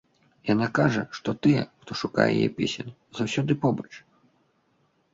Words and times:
Яна 0.53 0.67
кажа, 0.79 1.03
што 1.17 1.29
тыя, 1.43 1.61
хто 1.85 1.99
шукае 2.01 2.27
яе 2.39 2.49
песень, 2.63 2.93
заўсёды 3.23 3.61
побач. 3.67 3.91